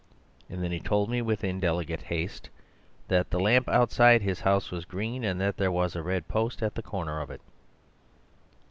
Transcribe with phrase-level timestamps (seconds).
[0.49, 2.49] And then he told me with indelicate haste
[3.07, 6.63] that the lamp outside his house was green, and that there was a red post
[6.63, 7.41] at the corner of it.